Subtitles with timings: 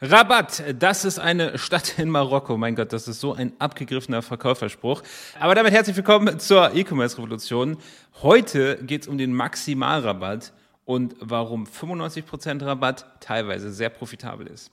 [0.00, 2.56] Rabat, das ist eine Stadt in Marokko.
[2.56, 5.02] Mein Gott, das ist so ein abgegriffener Verkäuferspruch.
[5.40, 7.78] Aber damit herzlich willkommen zur E-Commerce-Revolution.
[8.22, 10.52] Heute geht es um den Maximalrabatt
[10.84, 14.70] und warum 95% Rabatt teilweise sehr profitabel ist.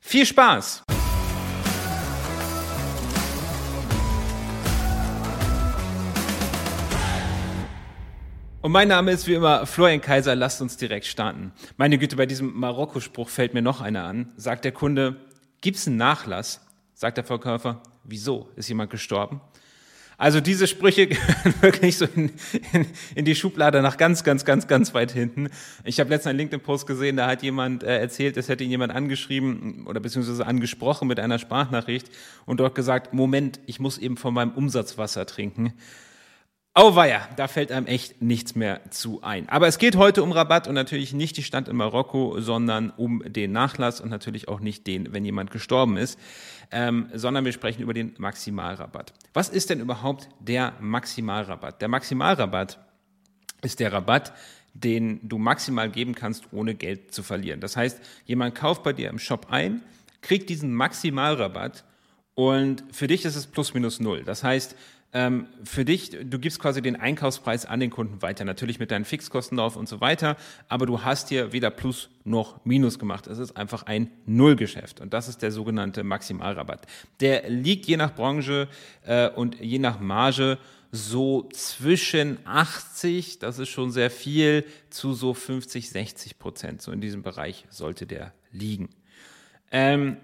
[0.00, 0.84] Viel Spaß!
[8.60, 10.34] Und mein Name ist wie immer Florian Kaiser.
[10.34, 11.52] Lasst uns direkt starten.
[11.76, 14.32] Meine Güte, bei diesem Marokko-Spruch fällt mir noch einer an.
[14.36, 15.14] Sagt der Kunde,
[15.60, 16.60] gibt's einen Nachlass?
[16.92, 18.48] Sagt der Verkäufer, wieso?
[18.56, 19.40] Ist jemand gestorben?
[20.16, 22.32] Also diese Sprüche gehören wirklich so in,
[22.72, 25.50] in, in, die Schublade nach ganz, ganz, ganz, ganz weit hinten.
[25.84, 28.92] Ich habe letztens einen LinkedIn-Post gesehen, da hat jemand äh, erzählt, es hätte ihn jemand
[28.92, 32.10] angeschrieben oder beziehungsweise angesprochen mit einer Sprachnachricht
[32.46, 35.74] und dort gesagt, Moment, ich muss eben von meinem Umsatzwasser trinken.
[36.78, 39.48] Auweia, da fällt einem echt nichts mehr zu ein.
[39.48, 43.20] Aber es geht heute um Rabatt und natürlich nicht die Stadt in Marokko, sondern um
[43.26, 46.20] den Nachlass und natürlich auch nicht den, wenn jemand gestorben ist,
[46.70, 49.12] ähm, sondern wir sprechen über den Maximalrabatt.
[49.34, 51.82] Was ist denn überhaupt der Maximalrabatt?
[51.82, 52.78] Der Maximalrabatt
[53.62, 54.32] ist der Rabatt,
[54.72, 57.58] den du maximal geben kannst, ohne Geld zu verlieren.
[57.58, 59.82] Das heißt, jemand kauft bei dir im Shop ein,
[60.22, 61.82] kriegt diesen Maximalrabatt
[62.38, 64.22] und für dich ist es plus minus null.
[64.22, 64.76] Das heißt,
[65.12, 69.04] ähm, für dich, du gibst quasi den Einkaufspreis an den Kunden weiter, natürlich mit deinen
[69.04, 70.36] Fixkosten drauf und so weiter,
[70.68, 73.26] aber du hast hier weder Plus noch Minus gemacht.
[73.26, 76.86] Es ist einfach ein Nullgeschäft und das ist der sogenannte Maximalrabatt.
[77.18, 78.68] Der liegt je nach Branche
[79.04, 80.58] äh, und je nach Marge
[80.92, 86.82] so zwischen 80, das ist schon sehr viel, zu so 50, 60 Prozent.
[86.82, 88.90] So in diesem Bereich sollte der liegen.
[89.72, 90.18] Ähm,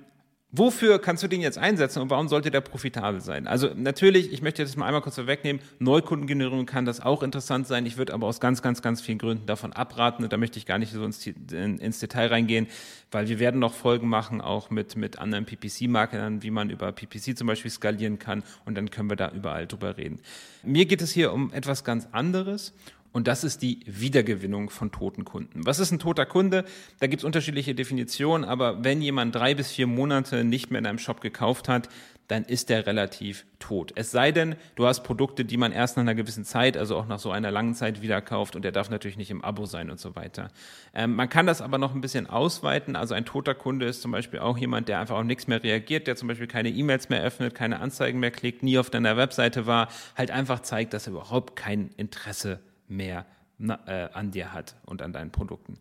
[0.56, 3.48] Wofür kannst du den jetzt einsetzen und warum sollte der profitabel sein?
[3.48, 7.86] Also natürlich, ich möchte das mal einmal kurz vorwegnehmen, Neukundengenerierung kann das auch interessant sein.
[7.86, 10.64] Ich würde aber aus ganz, ganz, ganz vielen Gründen davon abraten und da möchte ich
[10.64, 12.68] gar nicht so ins, ins Detail reingehen,
[13.10, 17.36] weil wir werden noch Folgen machen, auch mit, mit anderen PPC-Marketern, wie man über PPC
[17.36, 20.20] zum Beispiel skalieren kann und dann können wir da überall drüber reden.
[20.62, 22.72] Mir geht es hier um etwas ganz anderes
[23.14, 25.64] und das ist die Wiedergewinnung von toten Kunden.
[25.64, 26.64] Was ist ein toter Kunde?
[26.98, 30.86] Da gibt es unterschiedliche Definitionen, aber wenn jemand drei bis vier Monate nicht mehr in
[30.86, 31.88] einem Shop gekauft hat,
[32.26, 33.92] dann ist der relativ tot.
[33.94, 37.06] Es sei denn, du hast Produkte, die man erst nach einer gewissen Zeit, also auch
[37.06, 39.90] nach so einer langen Zeit wieder kauft und der darf natürlich nicht im Abo sein
[39.90, 40.48] und so weiter.
[40.92, 42.96] Ähm, man kann das aber noch ein bisschen ausweiten.
[42.96, 46.08] Also ein toter Kunde ist zum Beispiel auch jemand, der einfach auf nichts mehr reagiert,
[46.08, 49.66] der zum Beispiel keine E-Mails mehr öffnet, keine Anzeigen mehr klickt, nie auf deiner Webseite
[49.66, 53.26] war, halt einfach zeigt, dass er überhaupt kein Interesse hat mehr
[53.60, 55.78] äh, an dir hat und an deinen Produkten.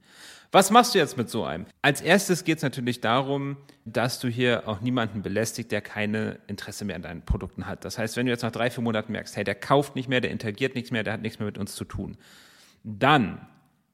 [0.51, 1.65] Was machst du jetzt mit so einem?
[1.81, 6.85] Als erstes geht es natürlich darum, dass du hier auch niemanden belästigt, der keine Interesse
[6.85, 7.83] mehr an deinen Produkten hat.
[7.85, 10.21] Das heißt, wenn du jetzt nach drei, vier Monaten merkst, hey, der kauft nicht mehr,
[10.21, 12.17] der interagiert nichts mehr, der hat nichts mehr mit uns zu tun,
[12.83, 13.47] dann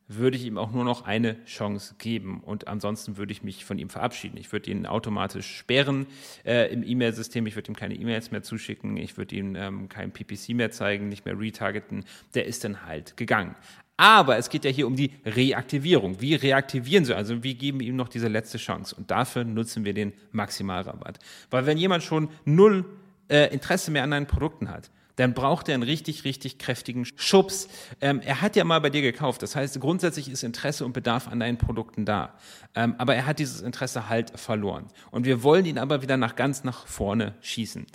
[0.09, 3.78] würde ich ihm auch nur noch eine Chance geben und ansonsten würde ich mich von
[3.78, 4.38] ihm verabschieden.
[4.38, 6.08] Ich würde ihn automatisch sperren
[6.44, 10.12] äh, im E-Mail-System, ich würde ihm keine E-Mails mehr zuschicken, ich würde ihm ähm, kein
[10.12, 12.06] PPC mehr zeigen, nicht mehr retargeten.
[12.34, 13.56] Der ist dann halt gegangen.
[13.97, 16.22] Aber es geht ja hier um die Reaktivierung.
[16.22, 17.16] Wie reaktivieren Sie?
[17.16, 18.96] Also wie geben wir ihm noch diese letzte Chance?
[18.96, 21.20] Und dafür nutzen wir den Maximalrabatt.
[21.52, 22.86] Weil wenn jemand schon null
[23.30, 27.68] äh, Interesse mehr an deinen Produkten hat, dann braucht er einen richtig, richtig kräftigen Schubs.
[28.00, 29.44] Ähm, er hat ja mal bei dir gekauft.
[29.44, 32.35] Das heißt, grundsätzlich ist Interesse und Bedarf an deinen Produkten da.
[32.74, 34.88] Ähm, aber er hat dieses Interesse halt verloren.
[35.12, 37.85] Und wir wollen ihn aber wieder nach ganz nach vorne schießen.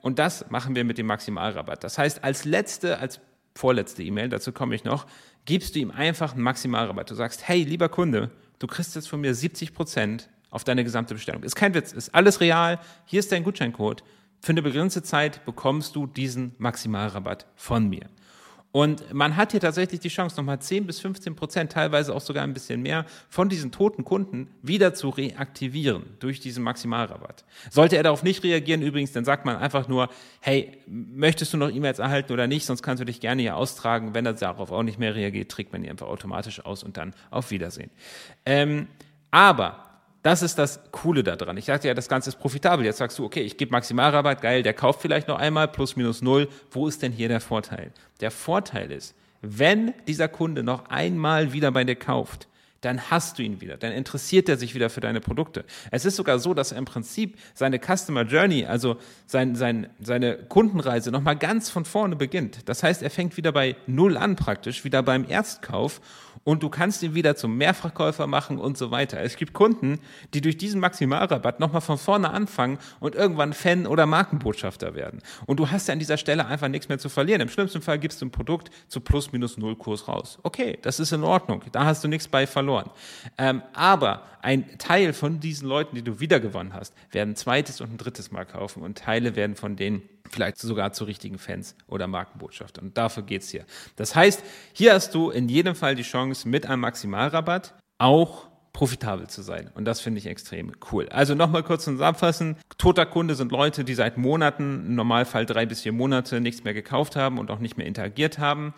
[0.00, 1.84] Und das machen wir mit dem Maximalrabatt.
[1.84, 3.20] Das heißt, als letzte, als
[3.54, 5.06] vorletzte E-Mail, dazu komme ich noch,
[5.44, 7.10] gibst du ihm einfach einen Maximalrabatt.
[7.10, 11.12] Du sagst, hey, lieber Kunde, du kriegst jetzt von mir 70 Prozent auf deine gesamte
[11.12, 11.42] Bestellung.
[11.42, 12.80] Ist kein Witz, ist alles real.
[13.04, 14.02] Hier ist dein Gutscheincode
[14.40, 18.06] für eine begrenzte Zeit bekommst du diesen Maximalrabatt von mir.
[18.72, 22.44] Und man hat hier tatsächlich die Chance, nochmal 10 bis 15 Prozent, teilweise auch sogar
[22.44, 27.44] ein bisschen mehr, von diesen toten Kunden wieder zu reaktivieren durch diesen Maximalrabatt.
[27.68, 30.08] Sollte er darauf nicht reagieren, übrigens, dann sagt man einfach nur,
[30.40, 34.14] hey, möchtest du noch E-Mails erhalten oder nicht, sonst kannst du dich gerne hier austragen.
[34.14, 37.12] Wenn er darauf auch nicht mehr reagiert, trägt man die einfach automatisch aus und dann
[37.32, 37.90] auf Wiedersehen.
[38.46, 38.86] Ähm,
[39.32, 39.89] aber
[40.22, 41.56] das ist das Coole daran.
[41.56, 42.84] Ich sagte ja, das Ganze ist profitabel.
[42.84, 46.20] Jetzt sagst du, okay, ich gebe Maximalrabatt, geil, der kauft vielleicht noch einmal, plus minus
[46.20, 46.48] null.
[46.70, 47.92] Wo ist denn hier der Vorteil?
[48.20, 52.48] Der Vorteil ist, wenn dieser Kunde noch einmal wieder bei dir kauft,
[52.80, 55.64] dann hast du ihn wieder, dann interessiert er sich wieder für deine Produkte.
[55.90, 58.96] Es ist sogar so, dass er im Prinzip seine Customer Journey, also
[59.26, 62.68] sein, sein, seine Kundenreise nochmal ganz von vorne beginnt.
[62.68, 66.00] Das heißt, er fängt wieder bei Null an praktisch, wieder beim Erstkauf
[66.44, 69.20] und du kannst ihn wieder zum Mehrfachkäufer machen und so weiter.
[69.20, 70.00] Es gibt Kunden,
[70.32, 75.20] die durch diesen Maximalrabatt nochmal von vorne anfangen und irgendwann Fan oder Markenbotschafter werden.
[75.46, 77.42] Und du hast ja an dieser Stelle einfach nichts mehr zu verlieren.
[77.42, 80.38] Im schlimmsten Fall gibst du ein Produkt zu plus minus null Kurs raus.
[80.42, 81.62] Okay, das ist in Ordnung.
[81.72, 82.69] Da hast du nichts bei verloren.
[83.38, 87.92] Ähm, aber ein Teil von diesen Leuten, die du wiedergewonnen hast, werden ein zweites und
[87.92, 92.06] ein drittes Mal kaufen und Teile werden von denen vielleicht sogar zu richtigen Fans oder
[92.06, 92.86] Markenbotschaftern.
[92.86, 93.64] Und dafür geht's hier.
[93.96, 99.26] Das heißt, hier hast du in jedem Fall die Chance, mit einem Maximalrabatt auch profitabel
[99.26, 99.70] zu sein.
[99.74, 101.08] Und das finde ich extrem cool.
[101.08, 102.56] Also nochmal kurz zusammenfassen.
[102.78, 106.72] Toter Kunde sind Leute, die seit Monaten, im Normalfall drei bis vier Monate, nichts mehr
[106.72, 108.72] gekauft haben und auch nicht mehr interagiert haben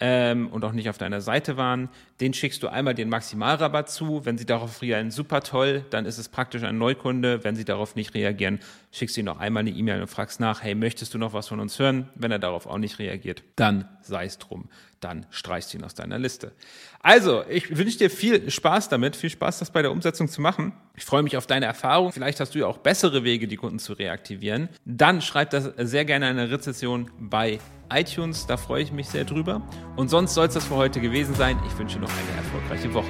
[0.00, 1.88] ähm, und auch nicht auf deiner Seite waren,
[2.20, 4.24] den schickst du einmal den Maximalrabatt zu.
[4.24, 7.42] Wenn sie darauf reagieren, super toll, dann ist es praktisch ein Neukunde.
[7.42, 8.60] Wenn sie darauf nicht reagieren,
[8.92, 11.48] schickst du ihm noch einmal eine E-Mail und fragst nach, hey, möchtest du noch was
[11.48, 12.08] von uns hören?
[12.14, 14.68] Wenn er darauf auch nicht reagiert, dann sei es drum.
[15.00, 16.52] Dann streichst du ihn aus deiner Liste.
[17.00, 20.72] Also, ich wünsche dir viel Spaß damit, viel Spaß, das bei der Umsetzung zu machen.
[20.96, 22.12] Ich freue mich auf deine Erfahrung.
[22.12, 24.68] Vielleicht hast du ja auch bessere Wege, die Kunden zu reaktivieren.
[24.84, 27.60] Dann schreib das sehr gerne in eine Rezession bei
[27.92, 29.62] iTunes, da freue ich mich sehr drüber.
[29.96, 31.58] Und sonst soll es das für heute gewesen sein.
[31.66, 33.08] Ich wünsche noch eine erfolgreiche Woche.